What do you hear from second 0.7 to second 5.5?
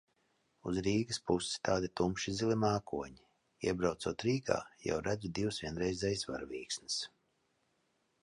Rīgas pusi tādi tumši zili mākoņi. Iebraucot Rīgā, jau redzu